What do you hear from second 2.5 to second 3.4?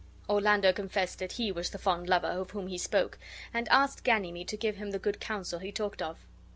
he spoke,,